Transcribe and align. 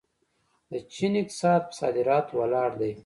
د 0.71 0.73
چین 0.93 1.13
اقتصاد 1.21 1.61
په 1.67 1.73
صادراتو 1.79 2.33
ولاړ 2.39 2.71
دی. 2.81 2.93